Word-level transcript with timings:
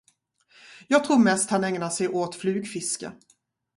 Jag 0.87 1.03
tror 1.05 1.17
mest 1.19 1.49
han 1.49 1.63
ägnar 1.63 1.89
sig 1.89 2.07
åt 2.09 2.35
flugfiske. 2.35 3.11